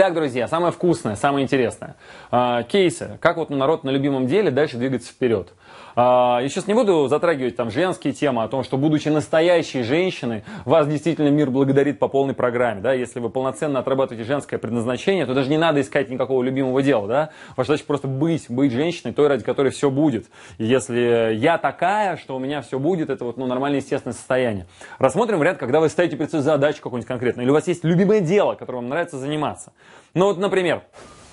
[0.00, 1.94] Итак, друзья, самое вкусное, самое интересное.
[2.30, 3.18] А, кейсы.
[3.20, 5.52] Как вот народ на любимом деле дальше двигаться вперед.
[5.94, 10.42] А, я сейчас не буду затрагивать там женские темы о том, что будучи настоящей женщиной,
[10.64, 12.80] вас действительно мир благодарит по полной программе.
[12.80, 12.94] Да?
[12.94, 17.06] Если вы полноценно отрабатываете женское предназначение, то даже не надо искать никакого любимого дела.
[17.06, 17.30] Да?
[17.56, 20.28] Ваша задача просто быть, быть женщиной, той, ради которой все будет.
[20.56, 24.66] И если я такая, что у меня все будет, это вот ну, нормальное естественное состояние.
[24.98, 28.20] Рассмотрим вариант, когда вы ставите перед собой задачу какую-нибудь конкретную, или у вас есть любимое
[28.20, 29.72] дело, которым вам нравится заниматься.
[30.14, 30.84] Ну вот, например,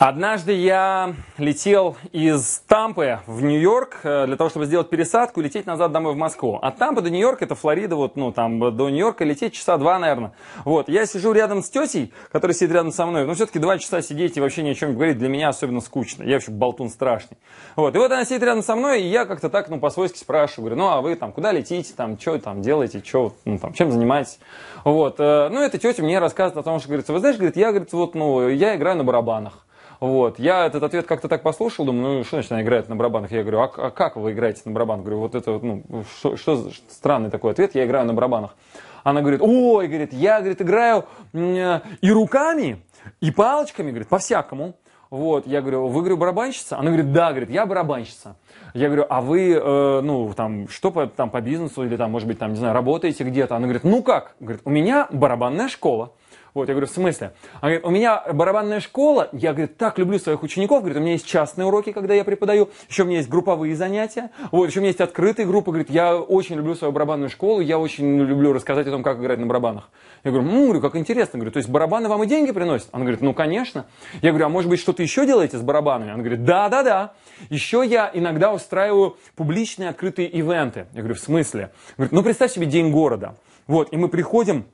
[0.00, 5.66] Однажды я летел из Тампы в Нью-Йорк э, для того, чтобы сделать пересадку и лететь
[5.66, 6.58] назад домой в Москву.
[6.60, 10.32] От Тампы до Нью-Йорка, это Флорида, вот, ну, там, до Нью-Йорка лететь часа два, наверное.
[10.64, 13.24] Вот, я сижу рядом с тетей, которая сидит рядом со мной.
[13.24, 16.24] Но все-таки два часа сидеть и вообще ни о чем говорить для меня особенно скучно.
[16.24, 17.38] Я вообще болтун страшный.
[17.76, 20.70] Вот, и вот она сидит рядом со мной, и я как-то так, ну, по-свойски спрашиваю,
[20.70, 23.92] говорю, ну, а вы там куда летите, там, что там делаете, что, ну, там, чем
[23.92, 24.40] занимаетесь?
[24.82, 27.70] Вот, э, ну, эта тетя мне рассказывает о том, что, говорится, вы знаешь, говорит, я,
[27.70, 29.64] говорит, вот, ну, я играю на барабанах.
[30.04, 30.38] Вот.
[30.38, 33.32] Я этот ответ как-то так послушал, думаю, ну что значит она играет на барабанах?
[33.32, 35.02] Я говорю, а, а как вы играете на барабанах?
[35.02, 35.82] Говорю, вот это, ну,
[36.14, 38.54] что, что странный такой ответ, я играю на барабанах.
[39.02, 42.82] Она говорит, ой, говорит, я, говорит, играю и руками,
[43.22, 44.74] и палочками, говорит, по-всякому.
[45.08, 46.76] Вот, я говорю, вы, говорю, барабанщица?
[46.76, 48.36] Она говорит, да, говорит, я барабанщица.
[48.74, 52.28] Я говорю, а вы, э, ну, там, что по, там, по бизнесу или там, может
[52.28, 53.56] быть, там, не знаю, работаете где-то?
[53.56, 54.34] Она говорит, ну как?
[54.38, 56.12] Говорит, у меня барабанная школа.
[56.54, 57.32] Вот, я говорю, в смысле?
[57.60, 61.12] Она говорит, у меня барабанная школа, я, говорит, так люблю своих учеников, говорит, у меня
[61.12, 64.82] есть частные уроки, когда я преподаю, еще у меня есть групповые занятия, вот, еще у
[64.82, 68.86] меня есть открытые группы, говорит, я очень люблю свою барабанную школу, я очень люблю рассказать
[68.86, 69.90] о том, как играть на барабанах.
[70.22, 72.88] Я говорю, ну, говорю, как интересно, говорю, то есть барабаны вам и деньги приносят?
[72.92, 73.86] Она говорит, ну, конечно.
[74.22, 76.12] Я говорю, а может быть, что-то еще делаете с барабанами?
[76.12, 77.14] Она говорит, да, да, да.
[77.50, 80.86] Еще я иногда устраиваю публичные открытые ивенты.
[80.92, 81.72] Я говорю, в смысле?
[81.96, 83.34] Говорит, ну, представь себе день города.
[83.66, 84.66] Вот, и мы приходим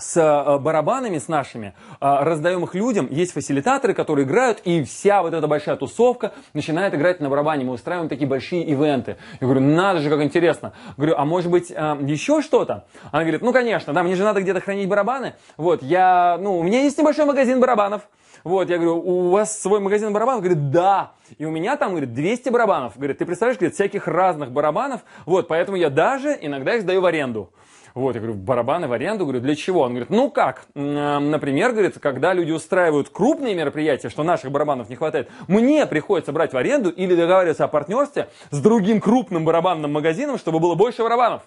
[0.00, 3.08] с э, барабанами, с нашими, э, раздаем их людям.
[3.10, 7.64] Есть фасилитаторы, которые играют, и вся вот эта большая тусовка начинает играть на барабане.
[7.64, 9.16] Мы устраиваем такие большие ивенты.
[9.40, 10.72] Я говорю, надо же, как интересно.
[10.96, 12.86] Говорю, а может быть э, еще что-то?
[13.12, 15.34] Она говорит, ну конечно, да, мне же надо где-то хранить барабаны.
[15.56, 18.02] Вот, я, ну, у меня есть небольшой магазин барабанов.
[18.42, 20.42] Вот, я говорю, у вас свой магазин барабанов?
[20.42, 21.12] Говорит, да.
[21.38, 22.96] И у меня там, говорит, 200 барабанов.
[22.96, 25.02] Говорит, ты представляешь, говорит, всяких разных барабанов.
[25.26, 27.50] Вот, поэтому я даже иногда их сдаю в аренду.
[27.94, 29.80] Вот, я говорю, барабаны в аренду, говорю, для чего?
[29.82, 34.96] Он говорит, ну как, например, говорит, когда люди устраивают крупные мероприятия, что наших барабанов не
[34.96, 40.38] хватает, мне приходится брать в аренду или договариваться о партнерстве с другим крупным барабанным магазином,
[40.38, 41.42] чтобы было больше барабанов.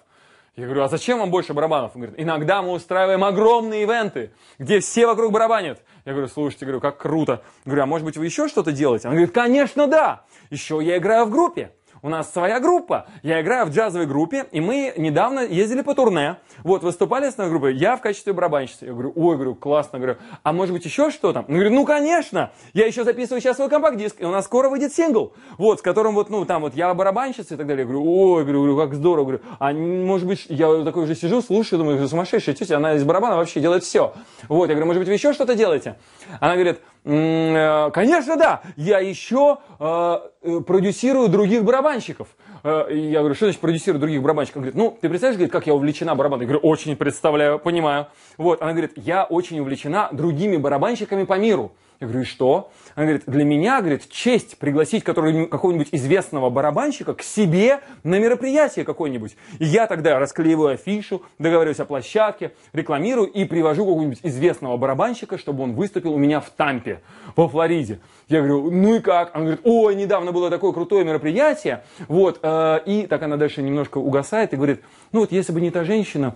[0.56, 1.92] Я говорю, а зачем вам больше барабанов?
[1.96, 5.80] Он говорит, иногда мы устраиваем огромные ивенты, где все вокруг барабанят.
[6.04, 7.42] Я говорю, слушайте, говорю, как круто.
[7.64, 9.08] Говорю, а может быть вы еще что-то делаете?
[9.08, 10.22] Он говорит, конечно, да.
[10.50, 11.72] Еще я играю в группе
[12.04, 13.06] у нас своя группа.
[13.22, 16.36] Я играю в джазовой группе, и мы недавно ездили по турне.
[16.62, 18.84] Вот, выступали с нашей группой, я в качестве барабанщицы.
[18.84, 21.46] Я говорю, ой, говорю, классно, говорю, а может быть еще что-то?
[21.48, 24.92] Он говорит, ну, конечно, я еще записываю сейчас свой компакт-диск, и у нас скоро выйдет
[24.92, 27.86] сингл, вот, с которым вот, ну, там вот я барабанщица и так далее.
[27.86, 31.78] Я говорю, ой, говорю, как здорово, говорю, а может быть, я такой уже сижу, слушаю,
[31.78, 34.12] думаю, сумасшедшая тетя, она из барабана вообще делает все.
[34.48, 35.96] Вот, я говорю, может быть, вы еще что-то делаете?
[36.38, 38.62] Она говорит, конечно, да.
[38.76, 42.28] Я еще э, э, продюсирую других барабанщиков.
[42.64, 44.62] Я говорю, что значит продюсирую других барабанщиков?
[44.62, 46.40] Она говорит, ну, ты представляешь, говорит, как я увлечена барабаном?
[46.40, 48.06] Я говорю, очень представляю, понимаю.
[48.38, 51.72] Вот, она говорит, я очень увлечена другими барабанщиками по миру.
[52.00, 52.70] Я говорю, и что?
[52.96, 59.36] Она говорит, для меня, говорит, честь пригласить какого-нибудь известного барабанщика к себе на мероприятие какое-нибудь.
[59.58, 65.62] И я тогда расклеиваю афишу, договариваюсь о площадке, рекламирую и привожу какого-нибудь известного барабанщика, чтобы
[65.62, 67.00] он выступил у меня в Тампе,
[67.36, 68.00] во Флориде.
[68.28, 69.30] Я говорю, ну и как?
[69.34, 71.84] Она говорит, ой, недавно было такое крутое мероприятие.
[72.08, 72.48] Вот, э,
[72.84, 74.82] и так она дальше немножко угасает и говорит,
[75.12, 76.34] ну вот если бы не та женщина,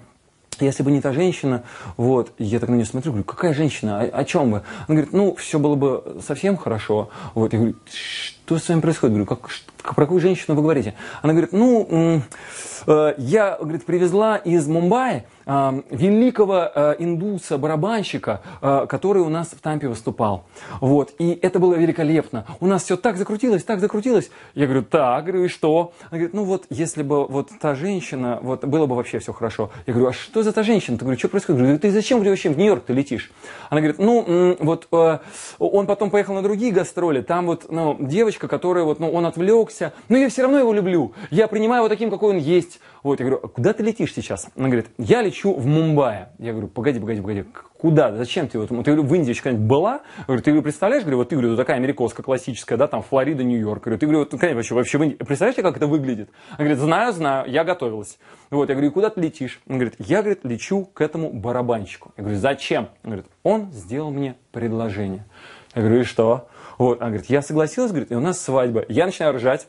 [0.60, 1.62] если бы не та женщина,
[1.96, 4.62] вот, я так на нее смотрю, говорю, какая женщина, о, о чем вы?
[4.86, 7.10] Она говорит, ну, все было бы совсем хорошо.
[7.34, 9.16] Вот, я говорю, что с вами происходит?
[9.16, 9.50] Говорю, как,
[9.94, 10.94] про какую женщину вы говорите?
[11.22, 12.22] Она говорит, ну,
[12.86, 19.60] э, я, говорит, привезла из Мумбаи э, великого э, индуса-барабанщика, э, который у нас в
[19.60, 20.44] Тампе выступал.
[20.80, 22.46] Вот, и это было великолепно.
[22.60, 24.30] У нас все так закрутилось, так закрутилось.
[24.54, 25.92] Я говорю, так, говорю, и что?
[26.10, 29.70] Она говорит, ну вот, если бы вот та женщина, вот, было бы вообще все хорошо.
[29.86, 30.96] Я говорю, а что за та женщина?
[30.96, 31.60] Ты говорю, что происходит?
[31.60, 33.30] Говорю, ты зачем вообще в Нью-Йорк ты летишь?
[33.70, 34.88] Она говорит, ну, вот,
[35.58, 39.26] он потом поехал на другие гастроли, там вот, ну, девочка девочка, которая вот, ну, он
[39.26, 41.12] отвлекся, но я все равно его люблю.
[41.30, 42.80] Я принимаю его таким, какой он есть.
[43.02, 44.48] Вот, я говорю, «А куда ты летишь сейчас?
[44.56, 46.28] Она говорит, я лечу в Мумбаи.
[46.38, 47.44] Я говорю, погоди, погоди, погоди,
[47.78, 48.14] куда?
[48.16, 48.58] Зачем ты?
[48.58, 50.00] Вот, ты в Индии еще когда-нибудь была?
[50.18, 53.84] Я говорю, ты представляешь, говорю, вот ты, говорю, такая америкоская классическая, да, там Флорида, Нью-Йорк.
[53.84, 55.16] Говорю, ты, говорю, вот, конечно, вообще, вообще в Индии.
[55.16, 56.30] Представляешь, как это выглядит?
[56.50, 58.18] Она говорит, знаю, знаю, я готовилась.
[58.50, 59.60] Вот, я говорю, куда ты летишь?
[59.68, 62.12] Он говорит, я, говорит, лечу к этому барабанщику.
[62.16, 62.88] Я говорю, зачем?
[63.04, 65.24] Он говорит, он сделал мне предложение.
[65.74, 66.48] Я говорю, и что?
[66.78, 68.84] Вот, она говорит, я согласилась, говорит, и у нас свадьба.
[68.88, 69.66] Я начинаю ржать.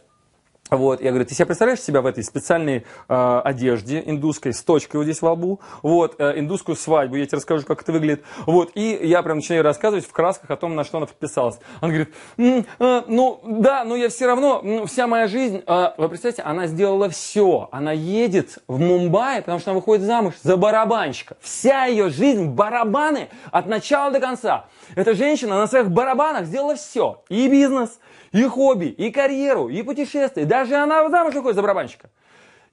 [0.70, 4.98] Вот, я говорю, ты себе представляешь себя в этой специальной э, одежде индусской с точкой
[4.98, 8.72] вот здесь во лбу, вот, э, индусскую свадьбу, я тебе расскажу, как это выглядит, вот,
[8.76, 11.58] и я прям начинаю рассказывать в красках о том, на что она подписалась.
[11.82, 16.10] Она говорит, э, ну, да, но я все равно, ну, вся моя жизнь, э, вы
[16.10, 21.36] представляете, она сделала все, она едет в Мумбаи, потому что она выходит замуж за барабанщика.
[21.42, 24.66] Вся ее жизнь барабаны от начала до конца.
[24.96, 28.00] Эта женщина на своих барабанах сделала все, и бизнес,
[28.32, 30.46] и хобби, и карьеру, и путешествия.
[30.60, 32.10] Даже она замуж выходит за барабанщика.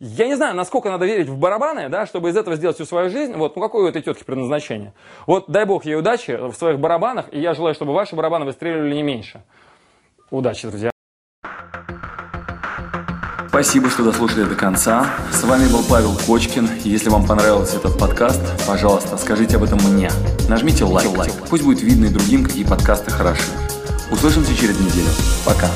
[0.00, 3.10] Я не знаю, насколько надо верить в барабаны, да, чтобы из этого сделать всю свою
[3.10, 3.34] жизнь.
[3.34, 4.92] Вот, ну какое у этой тетки предназначение?
[5.28, 8.92] Вот дай бог ей удачи в своих барабанах, и я желаю, чтобы ваши барабаны выстреливали
[8.92, 9.44] не меньше.
[10.30, 10.90] Удачи, друзья.
[13.48, 15.06] Спасибо, что дослушали до конца.
[15.30, 16.68] С вами был Павел Кочкин.
[16.82, 20.10] Если вам понравился этот подкаст, пожалуйста, скажите об этом мне.
[20.48, 21.08] Нажмите лайк.
[21.48, 23.52] Пусть будет видно и другим, какие подкасты хороши.
[24.10, 25.08] Услышимся через неделю.
[25.46, 25.68] Пока.